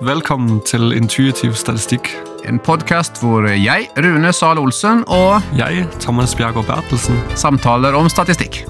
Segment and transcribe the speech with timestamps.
[0.00, 2.06] Velkommen til Intuitiv statistikk.
[2.48, 7.18] En podkast hvor jeg, Rune Sahl Olsen, og Jeg, Thomas Bjergård Bertelsen.
[7.36, 8.62] samtaler om statistikk.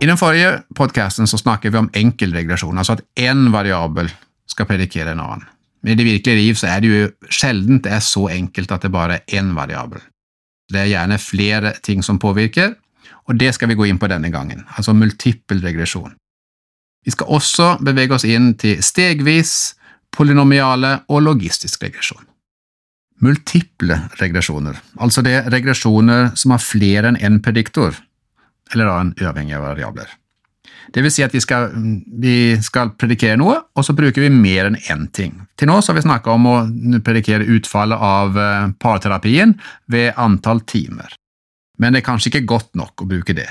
[0.00, 4.08] I den forrige podkasten snakket vi om enkelregresjon, altså at én variabel
[4.48, 5.44] skal predikere en annen.
[5.82, 8.88] Men i det virkelige liv så er det jo sjelden det er så enkelt at
[8.88, 10.00] det bare er én variabel.
[10.72, 12.72] Det er gjerne flere ting som påvirker,
[13.28, 16.12] og det skal vi gå inn på denne gangen, altså multiple regresjon.
[17.04, 19.74] Vi skal også bevege oss inn til stegvis,
[20.14, 22.24] polynomiale og logistisk regresjon.
[23.24, 27.96] Multiple regresjoner, altså det er regresjoner som har flere enn én prediktor,
[28.72, 30.12] eller da en uavhengig av variabler.
[30.94, 31.70] Det vil si at vi skal,
[32.20, 35.36] vi skal predikere noe, og så bruker vi mer enn én ting.
[35.56, 36.56] Til nå har vi snakka om å
[37.04, 39.56] predikere utfallet av eh, parterapien
[39.90, 41.14] ved antall timer.
[41.78, 43.48] Men det er kanskje ikke godt nok å bruke det,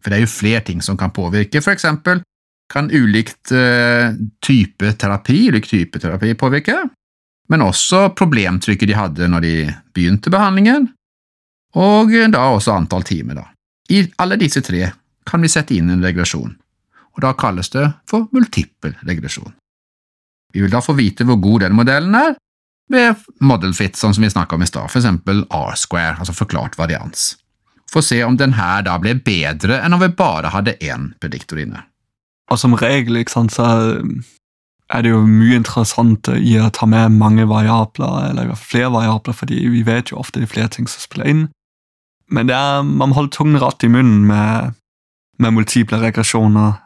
[0.00, 1.60] for det er jo flere ting som kan påvirke.
[1.60, 2.22] For eksempel
[2.70, 6.78] kan ulikt uh, type terapi, ulik type terapi påvirke,
[7.50, 9.54] men også problemtrykket de hadde når de
[9.94, 10.88] begynte behandlingen,
[11.76, 13.42] og da også antall timer.
[13.42, 13.46] Da.
[13.90, 14.86] I alle disse tre
[15.26, 16.54] kan vi sette inn en regresjon,
[17.10, 19.52] og da kalles det for multiple regresjon.
[20.54, 22.32] Vi vil da få vite hvor god den modellen er
[22.90, 26.78] ved model fit, sånn som vi snakka om i stad, for eksempel R-square, altså forklart
[26.78, 27.34] varians
[27.90, 31.10] for å se om den her da ble bedre enn om vi bare hadde én
[31.22, 31.82] prediktor inne.
[32.50, 33.56] Og som regel sant,
[34.90, 39.62] er det jo mye interessant i å ta med mange variabler, eller flere variabler, fordi
[39.70, 41.44] vi vet jo ofte det er flere ting som spiller inn.
[42.30, 44.74] Men er, man holder tungen rett i munnen med,
[45.38, 46.78] med multiple regresjoner,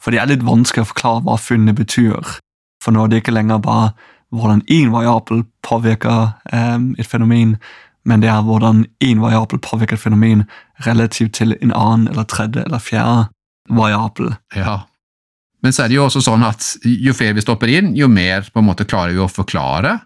[0.00, 2.38] for det er litt vanskelig å forklare hva funnet betyr.
[2.82, 3.92] For nå er det ikke lenger bare
[4.30, 7.56] hvordan én variabel påvirker um, et fenomen,
[8.04, 10.46] men det er hvordan én variabel påvirker et fenomen
[10.86, 13.28] relativt til en annen eller tredje eller fjerde
[13.68, 14.34] variabel.
[14.56, 14.80] Ja,
[15.62, 18.48] men så er det jo også sånn at jo flere vi stopper inn, jo mer
[18.48, 19.98] på en måte klarer vi å forklare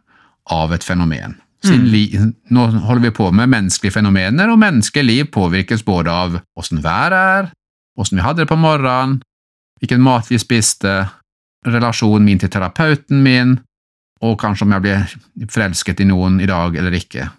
[0.51, 1.39] av et fenomen.
[1.65, 2.33] Mm.
[2.53, 7.21] Nå holder vi på med menneskelige fenomener, og menneskelig liv påvirkes både av åssen været
[7.39, 7.53] er,
[7.97, 9.21] åssen vi hadde det på morgenen,
[9.81, 11.07] hvilken mat vi spiste,
[11.65, 13.57] relasjonen min til terapeuten min,
[14.25, 17.31] og kanskje om jeg blir forelsket i noen i dag eller ikke.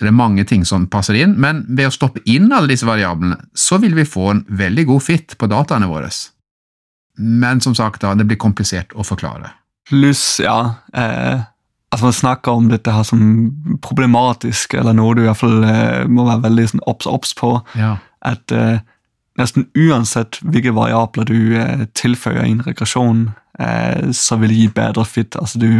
[0.00, 2.86] Så det er mange ting som passer inn, men ved å stoppe inn alle disse
[2.88, 6.08] variablene, så vil vi få en veldig god fit på dataene våre.
[7.20, 9.50] Men som sagt, da, det blir komplisert å forklare.
[9.90, 10.56] Pluss, ja
[10.96, 11.44] eh,
[11.90, 13.20] altså man snakker om dette her som
[13.84, 17.52] problematisk, eller noe du i hvert fall eh, må være veldig sånn, obs på.
[17.76, 17.98] Ja.
[18.24, 18.80] At eh,
[19.36, 23.24] nesten uansett hvilke variabler du eh, tilføyer i en regresjon,
[23.60, 25.36] eh, så vil det gi bedre fit.
[25.36, 25.70] Altså du,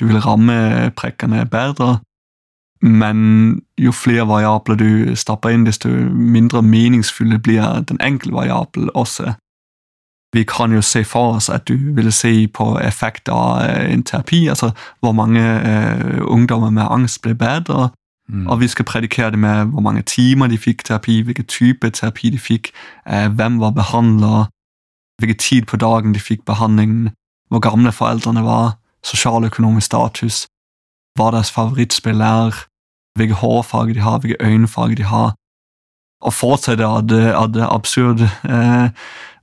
[0.00, 1.98] du vil ramme prekkene bedre.
[2.80, 9.34] Men jo flere variabler du stapper inn, desto mindre meningsfulle blir den enkelte variabel også.
[10.32, 14.02] Vi kan jo se for oss at du ville se på effekt av eh, en
[14.02, 17.88] terapi, altså hvor mange uh, ungdommer med angst ble bedre,
[18.28, 18.46] mm.
[18.46, 22.30] og vi skal predikere det med hvor mange timer de fikk terapi, hvilken type terapi
[22.30, 22.70] de fikk,
[23.10, 24.44] uh, hvem var behandler,
[25.18, 27.10] hvilken tid på dagen de fikk behandlingen,
[27.48, 30.46] hvor gamle foreldrene var, sosialøkonomisk status,
[31.18, 32.56] hva deres favorittspill er,
[33.18, 35.34] hvilke hårfarger de har, hvilke øyenfarger de har,
[36.20, 38.30] og fortsette av det, er det absurde.
[38.44, 38.88] Eh,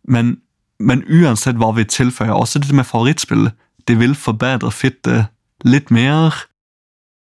[0.07, 0.37] men,
[0.79, 3.49] men, uansett hva vi tilføyer, også dette med favorittspill,
[3.87, 5.27] det vil forbedre fittet
[5.63, 6.35] litt mer.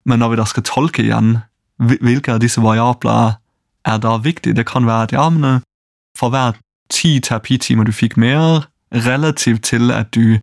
[0.05, 1.37] Men når vi da skal tolke igjen,
[1.77, 3.37] hvilke av disse variabler
[3.85, 4.55] er da viktig?
[4.55, 5.61] Det kan være at ja, men eh,
[6.17, 6.57] for hver
[6.89, 10.39] ti terapitimer du fikk mer, relativt til at du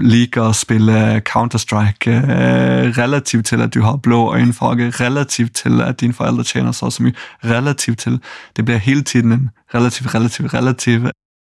[0.00, 6.00] liker å spille Counter-Strike, eh, relativt til at du har blå øyenfarge, relativt til at
[6.00, 7.14] dine foreldre tjener så og så mye,
[7.44, 8.20] relativt til
[8.56, 11.04] Det blir hele tiden en relativ, relativ, relativ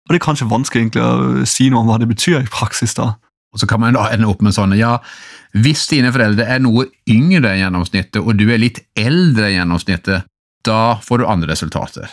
[0.06, 2.94] Og det er kanskje vanskelig egentlig å si noe om hva det betyr i praksis.
[2.94, 3.14] da.
[3.54, 4.98] Og så kan man da ende opp med sånn ja,
[5.54, 10.26] hvis dine foreldre er noe yngre enn gjennomsnittet, og du er litt eldre enn gjennomsnittet,
[10.66, 12.10] da får du andre resultater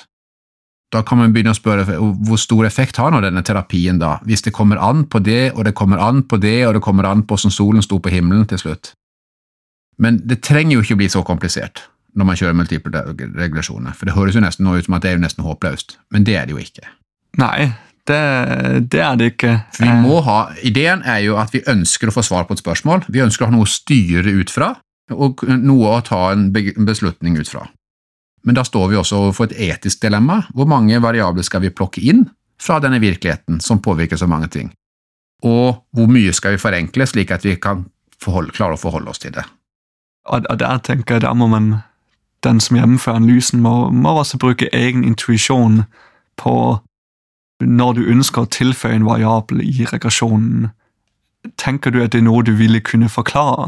[0.92, 4.44] da kan man begynne å spørre hvor stor effekt har nå denne terapien, da, hvis
[4.44, 7.24] det kommer an på det, og det kommer an på det, og det kommer an
[7.24, 8.94] på hvordan solen sto på himmelen til slutt.
[10.02, 11.86] Men det trenger jo ikke bli så komplisert
[12.18, 13.04] når man kjører multiple
[13.40, 16.28] regulasjoner, for det høres jo nesten ut som at det er jo nesten håpløst, men
[16.28, 16.90] det er det jo ikke.
[17.40, 17.70] Nei,
[18.10, 18.22] det,
[18.92, 19.54] det er det ikke.
[19.78, 22.64] For vi må ha, Ideen er jo at vi ønsker å få svar på et
[22.64, 24.74] spørsmål, vi ønsker å ha noe å styre ut fra,
[25.12, 27.70] og noe å ta en beslutning ut fra.
[28.44, 30.42] Men da står vi også overfor et etisk dilemma.
[30.56, 32.26] Hvor mange variabler skal vi plukke inn
[32.62, 34.72] fra denne virkeligheten som påvirker så mange ting?
[35.46, 37.86] Og hvor mye skal vi forenkle, slik at vi kan
[38.22, 39.46] forholde, klare å forholde oss til det?
[40.30, 41.82] Og, der tenker jeg der må man,
[42.46, 45.84] den som gjennomfører analysen, må, må også bruke egen intuisjon
[46.38, 46.54] på
[47.62, 50.72] Når du ønsker å tilføye en variabel i regresjonen,
[51.62, 53.68] tenker du at det er noe du ville kunne forklare?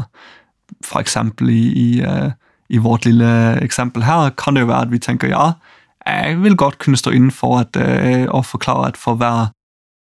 [0.82, 2.32] For eksempel i, i, eh,
[2.74, 3.30] i vårt lille
[3.62, 5.52] eksempel her kan det jo være at vi tenker ja,
[6.06, 9.52] jeg vil godt kunne stå innenfor at, uh, og forklare at for hver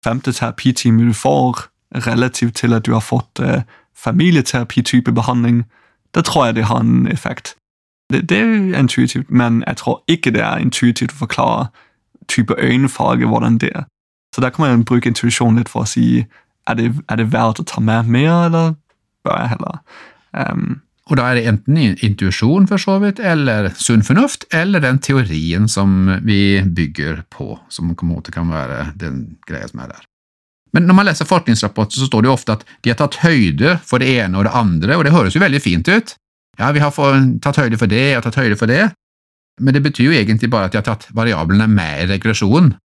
[0.04, 1.66] femte terapitime du får,
[2.06, 3.62] relativt til at du har fått uh,
[3.96, 5.64] familieterapi-type behandling,
[6.14, 7.56] da tror jeg det har en effekt.
[8.12, 11.66] Det, det, er intuitivt, men jeg tror ikke det er intuitivt å forklare
[12.28, 13.84] type øyenfarge, hvordan det er.
[14.34, 16.24] Så der kan man bruke intuisjon litt for å si
[16.68, 18.74] er det, er det verdt å ta med mer, eller
[19.24, 19.78] bør jeg heller
[20.32, 20.80] um,
[21.10, 25.66] og da er det enten intuisjon, for så vidt, eller sunn fornuft, eller den teorien
[25.68, 30.06] som vi bygger på, som på en måte kan være den greia som er der.
[30.70, 33.74] Men når man leser forskningsrapporter, så står det jo ofte at de har tatt høyde
[33.82, 36.14] for det ene og det andre, og det høres jo veldig fint ut.
[36.60, 36.94] Ja, vi har
[37.42, 38.84] tatt høyde for det og tatt høyde for det,
[39.60, 42.76] men det betyr jo egentlig bare at de har tatt variablene med i regresjonen,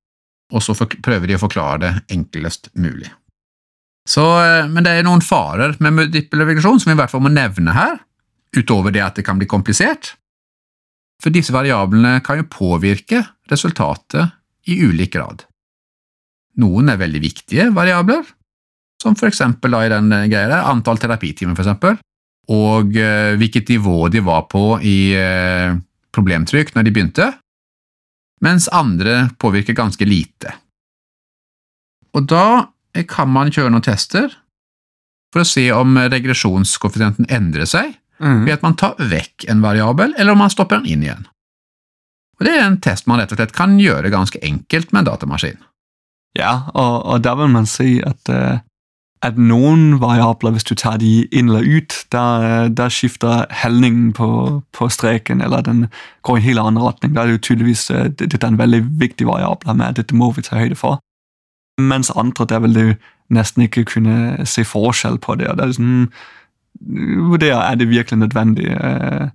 [0.54, 3.12] og så prøver de å forklare det enklest mulig.
[4.10, 7.24] Så, eh, men det er noen farer med multiple regresjon som vi i hvert fall
[7.25, 7.98] må nevne her,
[8.56, 10.13] utover det at det kan bli komplisert.
[11.24, 14.36] For disse variablene kan jo påvirke resultatet
[14.69, 15.46] i ulik grad.
[16.62, 18.24] Noen er veldig viktige variabler,
[19.02, 21.98] som for eksempel da i den greia der, antall terapitimer, for eksempel,
[22.52, 25.75] og uh, hvilket nivå de var på i uh,
[26.16, 27.28] problemtrykk når de begynte,
[28.46, 30.54] mens andre påvirker ganske lite.
[32.16, 32.72] Og da
[33.12, 34.31] kan man kjøre noen tester
[35.34, 38.44] for å se om regresjonskoeffisienten endrer seg mm.
[38.45, 41.25] ved at man tar vekk en variabel, eller om man stopper den inn igjen.
[42.39, 45.12] Og Det er en test man rett og slett kan gjøre ganske enkelt med en
[45.12, 45.59] datamaskin.
[46.35, 48.59] Ja, og, og der vil man si at, uh,
[49.23, 54.61] at noen variabler, hvis du tar de inn eller ut, der, der skifter helningen på,
[54.75, 55.88] på, streken, eller den
[56.27, 57.15] går i en helt annen retning.
[57.15, 60.33] Da er det jo tydeligvis uh, det, er en veldig viktig variabel med dette må
[60.35, 61.00] vi ta høyde for.
[61.79, 62.95] Mens andre der vil du
[63.35, 65.47] nesten ikke kunne se forskjell på det.
[65.50, 66.11] og det er liksom,
[67.30, 68.72] Vurdere er det virkelig nødvendig.
[68.72, 69.30] Uh,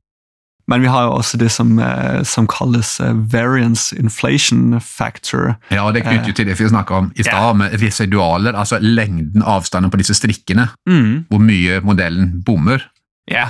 [0.71, 5.57] men vi har jo også det som, eh, som kalles eh, variance inflation factor.
[5.71, 7.57] Ja, det knytter jo til det vi snakka om i stad, yeah.
[7.57, 8.55] med residualer.
[8.55, 10.69] Altså lengden, avstanden på disse strikkene.
[10.87, 11.27] Mm.
[11.29, 12.87] Hvor mye modellen bommer.
[13.31, 13.49] Ja,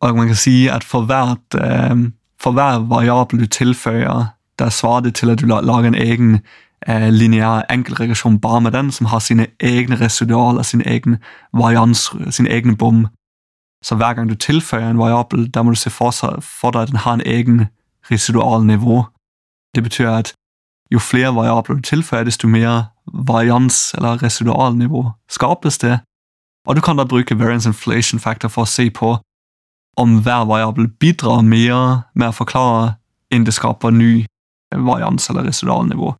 [0.00, 2.08] og man kan si at for, hvert, eh,
[2.40, 6.38] for hver variabel du tilføyer, der svarer det til at du lager en egen
[6.86, 11.16] lineær enkeltregresjon bare med den, som har sine egne residualer, sin egen
[11.52, 13.06] varians, sin egne bom.
[13.84, 16.10] Så hver gang du tilføyer en variabel, der må du se for,
[16.40, 17.66] for deg at den har en egen
[18.10, 19.04] residualnivå.
[19.74, 20.32] Det betyr at
[20.92, 25.98] jo flere variabler du tilføyer, desto mer varians eller residualnivå skapes det.
[26.66, 29.18] Og du kan da bruke variance inflation factor for å se på
[30.00, 32.94] om hver variabel bidrar mer med å forklare
[33.30, 34.24] enn det skaper ny
[34.74, 36.14] varians eller residualnivå.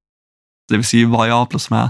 [0.69, 1.89] Det vil si variabler som er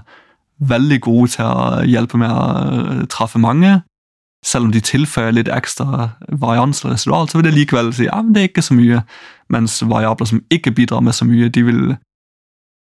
[0.63, 3.83] veldig gode til å hjelpe med å treffe mange,
[4.45, 8.43] selv om de tilføyer litt ekstra varians residual, så vil det likevel si men det
[8.43, 9.05] er ikke så mye.
[9.53, 11.83] Mens variabler som ikke bidrar med så mye, de vil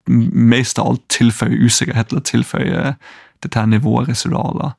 [0.08, 2.84] mest av alt tilføye usikkerhet eller tilføye
[3.44, 4.74] dette nivået residualer.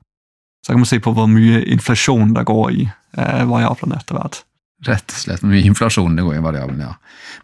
[0.65, 4.41] Så kan man se på hvor mye inflasjon det går i eh, variablene etter hvert.
[4.87, 6.95] Rett og slett hvor mye inflasjon det går i variablene, ja.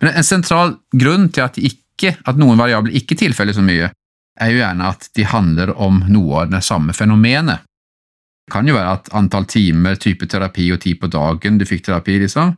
[0.01, 3.91] Men en sentral grunn til at, ikke, at noen variabler ikke tilfeller så mye,
[4.35, 7.63] er jo gjerne at de handler om noe av det samme fenomenet.
[8.45, 11.87] Det kan jo være at antall timer, type terapi og tid på dagen du fikk
[11.87, 12.53] terapi, liksom,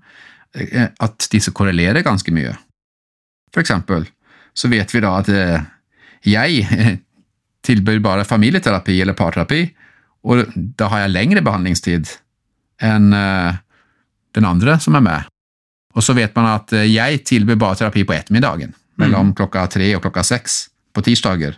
[0.59, 2.51] eh, at disse korrelerer ganske mye.
[3.55, 4.03] For eksempel
[4.57, 5.67] så vet vi da at eh,
[6.27, 6.97] jeg eh,
[7.67, 9.61] tilbyr bare familieterapi eller parterapi,
[10.27, 12.09] og da har jeg lengre behandlingstid
[12.83, 15.29] enn den andre som er med.
[15.95, 19.35] Og så vet man at jeg tilbyr bare terapi på ettermiddagen, mellom mm.
[19.39, 20.57] klokka tre og klokka seks
[20.95, 21.55] på tirsdager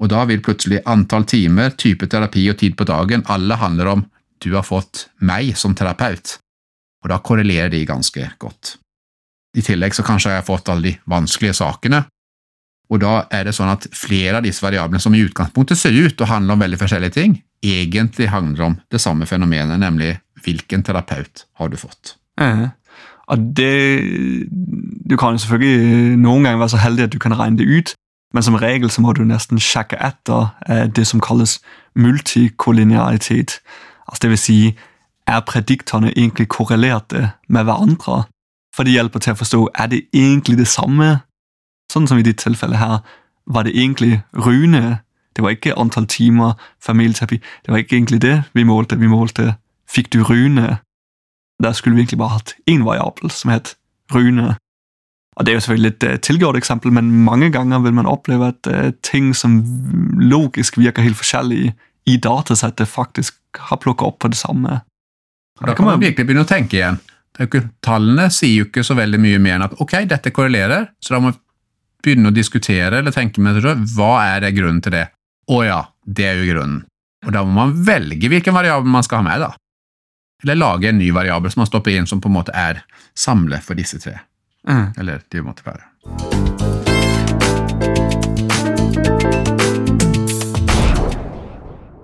[0.00, 4.06] og da vil plutselig antall timer, type terapi og tid på dagen alle handler om
[4.42, 6.38] du har fått meg som terapeut,
[7.04, 8.76] og da korrelerer de ganske godt.
[9.56, 12.02] I tillegg så kanskje jeg har fått alle de vanskelige sakene,
[12.92, 16.12] og da er det sånn at flere av disse variablene som i utgangspunktet ser ut
[16.16, 20.82] til å handle om veldig forskjellige ting, egentlig handler om det samme fenomenet, nemlig hvilken
[20.84, 22.16] terapeut har du fått.
[23.32, 24.48] Og det
[25.08, 27.94] Du kan selvfølgelig noen ganger være så heldig at du kan regne det ut,
[28.32, 31.60] men som regel så må du nesten sjekke etter eh, det som kalles
[31.94, 33.60] multikollinearitet.
[34.08, 34.58] Altså det vil si,
[35.26, 38.24] er prediktorene egentlig korrelerte med hverandre?
[38.76, 41.20] For det hjelper til å forstå er det egentlig det samme.
[41.92, 43.02] Sånn som i ditt tilfelle her,
[43.46, 45.02] var det egentlig Rune?
[45.36, 47.40] Det var ikke antall timer familieterapi.
[47.64, 48.96] Det var ikke egentlig det vi målte.
[49.00, 49.54] Vi målte
[49.88, 50.78] fikk du Rune.
[51.62, 53.76] Der skulle vi egentlig bare hatt én variabel som het
[54.14, 54.56] Rune.
[55.36, 58.50] Og Det er jo selvfølgelig et uh, tilgjort eksempel, men mange ganger vil man oppleve
[58.52, 59.62] at uh, ting som
[60.20, 61.72] logisk virker helt forskjellig
[62.06, 64.82] i datasettet, faktisk har plukket opp på det samme.
[65.62, 66.98] Da kan man virkelig begynne å tenke igjen.
[67.40, 71.14] Ikke, tallene sier jo ikke så veldig mye mer enn at ok, dette korrelerer, så
[71.14, 71.38] da må man
[72.02, 75.06] begynne å diskutere eller tenke med seg hva er det grunnen til det.
[75.48, 76.82] Å ja, det er jo grunnen.
[77.22, 79.52] Og da må man velge hvilken variabel man skal ha med, da.
[80.42, 82.82] Eller lage en ny variabel som man stopper inn, som på en måte er
[83.14, 84.18] samlet for disse tre.
[84.68, 84.92] Mm.
[84.98, 85.88] Eller det måtte være.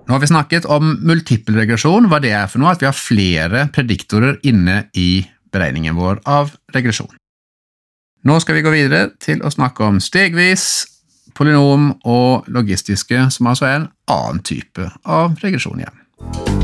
[0.09, 2.09] Nå har vi snakket om multipleregresjon.
[2.09, 6.55] hva det er for noe, at vi har flere prediktorer inne i beregningen vår av
[6.75, 7.13] regresjon.
[8.25, 10.87] Nå skal vi gå videre til å snakke om stegvis,
[11.37, 16.58] polynom og logistiske, som altså er en annen type av regresjon igjen.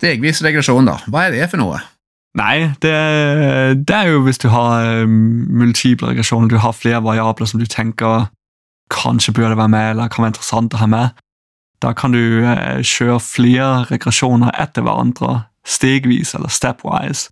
[0.00, 0.96] Stegvis regresjon, da.
[1.12, 1.80] Hva er det for noe?
[2.38, 2.94] Nei, det,
[3.84, 8.28] det, er jo hvis du har multiple regresjoner, du har flere variabler som du tenker
[8.90, 11.20] kanskje burde være med, eller kan være interessant å ha med.
[11.82, 17.30] Da kan du eh, kjøre flere regresjoner etter hverandre, stegvis eller stepwise,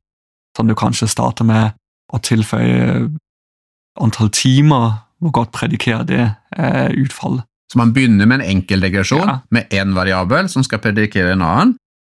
[0.57, 1.77] som du kanskje starter med
[2.13, 3.09] å tilføye
[4.01, 6.25] antall timer, hvor godt predikerer det
[6.57, 7.43] eh, utfall.
[7.69, 9.41] Så man begynner med en enkel regresjon ja.
[9.53, 11.75] med én variabel som skal predikere en annen,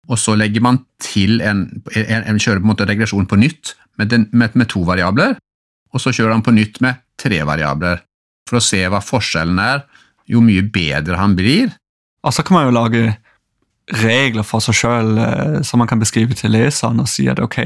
[0.07, 3.75] og så legger man til en, en, en kjører på en måte regresjon på nytt
[3.99, 5.35] med, den, med, med, to variabler,
[5.93, 8.03] og så kjører han på nytt med tre variabler,
[8.49, 9.83] for å se hva forskjellen er,
[10.29, 11.73] jo mye bedre han blir.
[12.25, 13.03] Og så kan man jo lage
[13.99, 17.59] regler for seg sjøl eh, som man kan beskrive til leseren, og si at ok,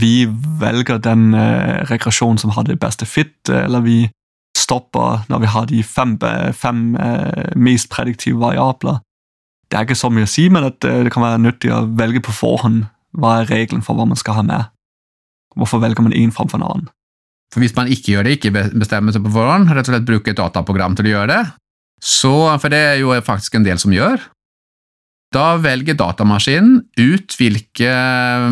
[0.00, 0.14] vi
[0.60, 4.00] velger den eh, regresjonen som har det beste fit, eller vi
[4.56, 6.16] stopper når vi har de fem,
[6.56, 9.00] fem eh, mest prediktive variabler
[9.70, 11.84] det er ikke så mye å si, men at eh, det kan være nyttig å
[11.98, 12.88] velge på forhånd
[13.20, 14.70] hva er regelen for hva man skal ha med.
[15.58, 16.90] Hvorfor velger man én framfor en annen?
[17.50, 20.34] For Hvis man ikke gjør det, ikke bestemmer seg på forhånd, rett og slett bruker
[20.34, 21.40] et dataprogram til å gjøre det,
[22.00, 24.22] så, for det er jo faktisk en del som gjør,
[25.34, 27.90] da velger datamaskinen ut hvilke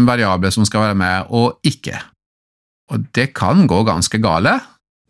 [0.07, 1.97] variabler som skal være med og ikke.
[2.95, 4.59] Og det kan gå ganske gale.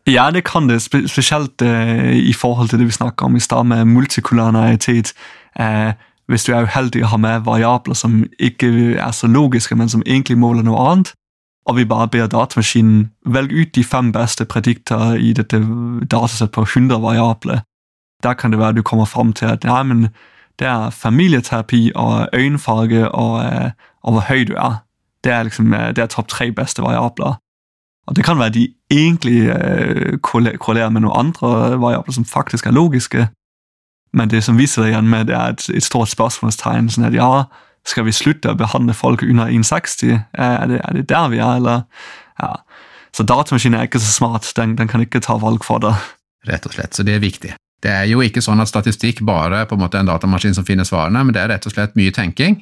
[0.09, 3.69] Ja, det kan det, spesielt uh, i forhold til det vi snakka om i stad
[3.69, 5.12] med multikularitet.
[5.61, 5.93] Uh,
[6.29, 8.69] hvis du er uheldig å ha med variabler som ikke
[9.00, 11.15] er så logiske, men som egentlig måler noe annet,
[11.69, 15.61] og vi bare ber datamaskinen velge ut de fem beste predikter i dette
[16.05, 17.62] datasettet på 100 variabler,
[18.25, 20.09] da kan det være du kommer fram til at nei, men
[20.59, 23.71] det er familieterapi og øyenfarge og, uh,
[24.03, 24.83] og hvor høy du er.
[25.25, 27.38] Det er, liksom, det er topp tre beste variabler.
[28.07, 32.77] Og Det kan være de egentlig uh, korrelerer med noen andre variabler som faktisk er
[32.77, 33.29] logiske,
[34.12, 36.91] men det som viser deg igjen med, det er et, et stort spørsmålstegn.
[36.93, 37.47] sånn at ja,
[37.88, 40.19] Skal vi slutte å behandle folk under 1,60?
[40.35, 41.85] Er det, er det der vi er, eller?
[42.41, 42.57] Ja.
[43.17, 44.50] Så datamaskinen er ikke så smart.
[44.57, 45.95] Den, den kan ikke ta valg for det.
[46.49, 47.55] Rett og slett, så det er viktig.
[47.83, 50.67] Det er jo ikke sånn at statistikk bare er på en måte en datamaskin som
[50.67, 52.61] finner svarene, men det er rett og slett mye tenking.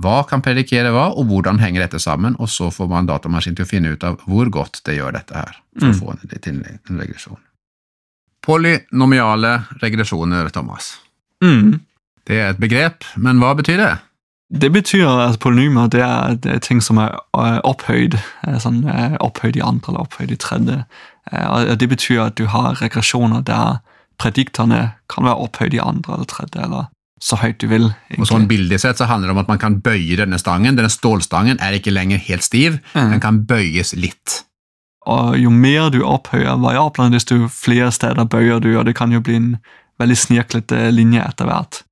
[0.00, 2.36] Hva kan predikere hva, og hvordan henger dette sammen?
[2.40, 5.36] Og så får man datamaskin til å finne ut av hvor godt det gjør dette
[5.36, 5.92] her, for mm.
[5.92, 7.42] å få en, til en regresjon.
[8.46, 10.94] Polynomiale regresjoner, Thomas.
[11.44, 11.80] Mm.
[12.28, 13.92] Det er et begrep, men hva betyr det?
[14.50, 17.14] Det betyr at polynymer det er, det er ting som er
[17.66, 18.16] opphøyd,
[18.58, 18.82] sånn,
[19.22, 20.80] opphøyd i andre eller opphøyd i tredje.
[21.30, 23.78] Og Det betyr at du har regresjoner der
[24.18, 26.64] prediktene kan være opphøyd i andre eller tredje.
[26.64, 27.90] eller så høyt du vil.
[28.08, 28.24] Egentlig.
[28.24, 30.78] Og sånn Bildelig sett så handler det om at man kan bøye denne stangen.
[30.78, 33.10] Denne stålstangen er ikke lenger helt stiv, mm.
[33.12, 34.40] den kan bøyes litt.
[35.08, 39.20] Og Jo mer du opphøyer variablene, desto flere steder bøyer du, og det kan jo
[39.20, 39.54] bli en
[40.00, 41.82] veldig snirklete linje etter hvert.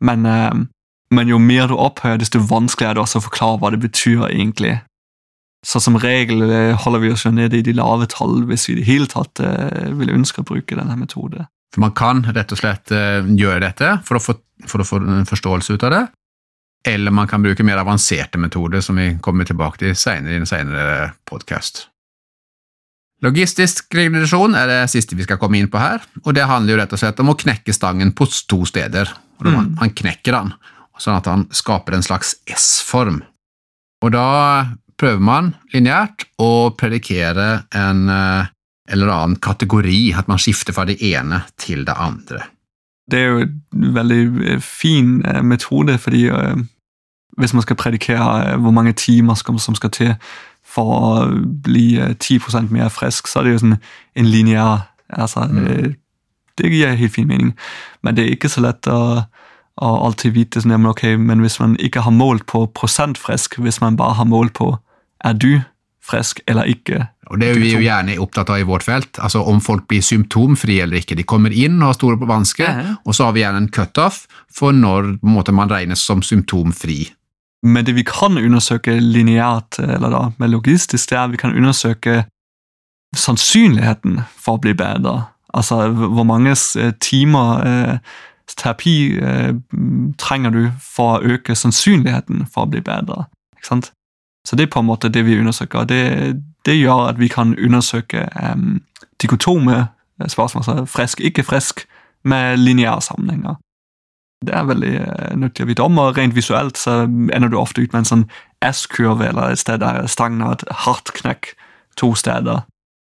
[0.00, 0.64] Men, eh,
[1.10, 4.26] men, jo mer du opphøyer, desto vanskeligere er det også å forklare hva det betyr
[4.30, 4.78] egentlig.
[5.64, 8.74] Så som regel eh, holder vi oss jo nede i de lave tall hvis vi
[8.74, 11.48] i det hele tatt eh, vil ønske å bruke denne metoden.
[11.72, 14.36] For Man kan rett og slett gjøre dette for å, få,
[14.68, 16.04] for å få en forståelse ut av det,
[16.86, 20.46] eller man kan bruke mer avanserte metoder, som vi kommer tilbake til senere i en
[20.46, 21.88] senere podkast.
[23.24, 26.80] Logistisk regresjon er det siste vi skal komme inn på her, og det handler jo
[26.82, 29.08] rett og slett om å knekke stangen på to steder.
[29.40, 29.76] Mm.
[29.78, 30.50] Man knekker den,
[31.00, 33.22] sånn at han skaper en slags S-form.
[34.04, 34.26] Og da
[35.00, 38.50] prøver man lineært å predikere en uh,
[38.92, 42.44] eller annen kategori, at man skifter fra det ene til det andre.
[43.08, 46.22] Det er jo en veldig eh, fin eh, metode, fordi
[47.36, 50.14] hvis man skal predikere hvor mange timer som skal til
[50.74, 51.10] for å
[51.64, 55.94] bli 10% mer frisk, så er det jo sånn en lineær altså, mm.
[56.54, 57.48] Det gir helt fin mening,
[58.06, 59.24] men det er ikke så lett å,
[59.82, 63.18] å alltid vite sånn, ja, men okay, men hvis man ikke har målt på prosent
[63.18, 64.68] frisk, hvis man bare har målt på
[65.26, 65.64] er du
[66.04, 67.06] frisk eller ikke.
[67.32, 70.04] Og Det er vi jo gjerne opptatt av i vårt felt, altså om folk blir
[70.04, 71.16] symptomfrie eller ikke.
[71.16, 74.26] De kommer inn og har store vansker, Ja, og så har vi gjerne en cutoff
[74.52, 77.08] for når på en måte, man regnes som symptomfri.
[77.64, 81.56] Men det vi kan undersøke lineært, eller da med logistisk, det er at vi kan
[81.56, 82.24] undersøke
[83.16, 85.24] sannsynligheten for å bli bedre.
[85.54, 87.98] Altså hvor mange eh, timer eh,
[88.50, 89.54] terapi eh,
[90.18, 93.24] trenger du for å øke sannsynligheten for å bli bedre.
[93.56, 93.92] Ikke sant?
[94.44, 95.86] Så det er på en måte det vi undersøker.
[95.88, 96.02] Det,
[96.66, 98.82] det gjør at vi kan undersøke um,
[99.22, 99.86] dikotome
[100.20, 101.86] spørsmål, altså frisk, ikke frisk,
[102.24, 103.56] med lineære sammenhenger.
[104.44, 107.80] Det er veldig uh, nyttig å vite om, og rent visuelt så ender du ofte
[107.80, 108.24] ut med en sånn
[108.64, 111.54] S-kurve, eller et sted der stangen har et hardt knekk
[111.96, 112.64] to steder,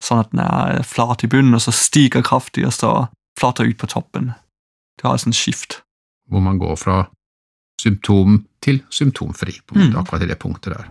[0.03, 2.91] sånn at den er flat i bunnen, og så stiger kraftig og så
[3.39, 4.33] flater ut på toppen.
[4.99, 5.81] Du har et sånt skift.
[6.29, 6.99] Hvor man går fra
[7.81, 9.99] symptom til symptomfri, på en måte, Mm.
[10.01, 10.85] akkurat i det punktet der.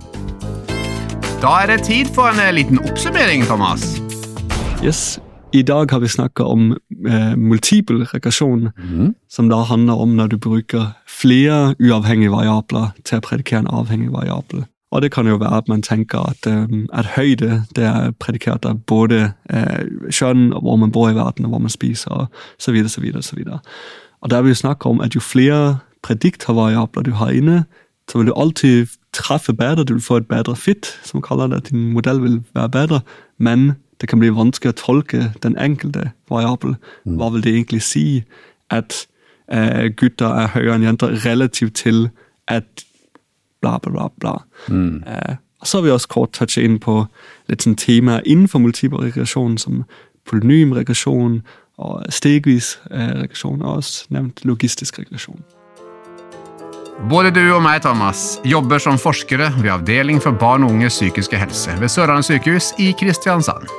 [1.42, 4.00] Da er det tid for en eh, liten oppsummering, Thomas.
[4.82, 5.18] Yes.
[5.52, 6.76] I dag har vi snakket om
[7.08, 8.68] eh, multiple regresjon,
[9.28, 14.12] som da handler om når du bruker flere uavhengige variabler til å predikere en avhengig
[14.12, 14.66] variabel.
[14.92, 18.68] Og det kan jo være at man tenker at, eh, at høyde det er predikert
[18.68, 22.26] av både eh, kjønn, og hvor man bor i verden, og hvor man spiser, og
[22.58, 23.60] så videre, så videre, så videre.
[24.20, 27.64] Og der vil vi snakke om at jo flere prediktorvariabler du har inne,
[28.10, 31.56] så vil du alltid treffe bedre, du vil få et bedre fit, som kaller det,
[31.56, 33.00] at din modell vil være bedre,
[33.38, 36.76] men det kan bli vanskelig å tolke den enkelte variabel.
[37.04, 38.22] Hva vil det egentlig si
[38.70, 39.06] at
[39.52, 42.08] uh, gutter er høyere enn jenter relativt til
[42.48, 42.84] at
[43.60, 44.34] bla, bla, bla, bla.
[44.70, 47.00] Eh, og så har vi også kort touchet inn på
[47.50, 49.82] litt sånn temaer innenfor multiple regresjon, som
[50.30, 51.40] polynymregresjon
[51.82, 55.42] og stegvis eh, regresjon, og også nevnt logistisk regresjon.
[57.06, 61.38] Både du og meg, Thomas, jobber som forskere ved Avdeling for barn og unges psykiske
[61.38, 63.70] helse ved Sørlandet sykehus i Kristiansand.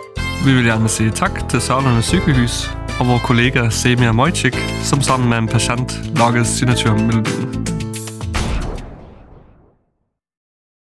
[0.46, 2.62] Vi vil gjerne si takk til Sørlandet sykehus
[3.00, 4.56] og vår kollega Semia Mojcik,
[4.88, 7.79] som sammen med en pasient lager signaturmelodien.